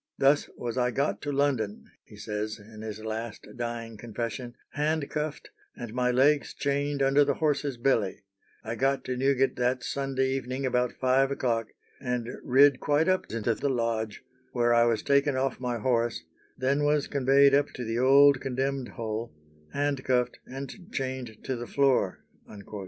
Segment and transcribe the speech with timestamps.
[0.17, 5.93] "Thus was I got to London," he says in his last dying confession, "handcuffed, and
[5.93, 8.23] my legs chained under the horse's belly;
[8.63, 11.67] I got to Newgate that Sunday evening about five o'clock,
[12.01, 16.23] and rid quite up into the lodge, where I was taken off my horse,
[16.57, 19.31] then was conveyed up to the old condemned hole,
[19.71, 22.23] handcuffed, and chained to the floor."